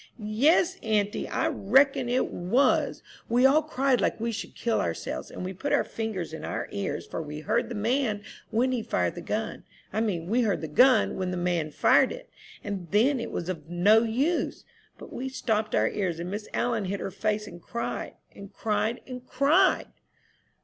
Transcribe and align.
"Yes, 0.17 0.79
auntie, 0.81 1.27
I 1.27 1.47
reckon 1.49 2.09
it 2.09 2.25
was! 2.25 3.03
We 3.29 3.45
all 3.45 3.61
cried 3.61 4.01
like 4.01 4.19
we 4.19 4.31
should 4.31 4.55
kill 4.55 4.81
ourselves, 4.81 5.29
and 5.29 5.45
put 5.59 5.71
our 5.73 5.83
fingers 5.83 6.33
in 6.33 6.43
our 6.43 6.67
ears; 6.71 7.05
for 7.05 7.21
we 7.21 7.41
heard 7.41 7.69
the 7.69 7.75
man 7.75 8.23
when 8.49 8.71
he 8.71 8.81
fired 8.81 9.13
the 9.13 9.21
gun, 9.21 9.63
I 9.93 10.01
mean 10.01 10.25
we 10.25 10.41
heard 10.41 10.61
the 10.61 10.67
gun 10.67 11.17
when 11.17 11.29
the 11.29 11.37
man 11.37 11.69
fired 11.69 12.11
it, 12.11 12.31
and 12.63 12.89
then 12.89 13.19
it 13.19 13.29
was 13.29 13.47
of 13.47 13.69
no 13.69 14.01
use; 14.01 14.65
but 14.97 15.13
we 15.13 15.29
stopped 15.29 15.75
our 15.75 15.89
ears, 15.89 16.19
and 16.19 16.31
Miss 16.31 16.47
All'n 16.51 16.85
hid 16.85 16.99
her 16.99 17.11
face, 17.11 17.45
and 17.45 17.61
cried 17.61 18.15
and 18.35 18.51
cried 18.51 19.01
and 19.05 19.23
cried!" 19.27 19.85